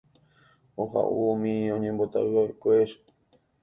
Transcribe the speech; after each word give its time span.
oha'uvõ 0.85 1.25
umi 1.35 1.53
oñembotavyva'ekuépe 1.77 3.07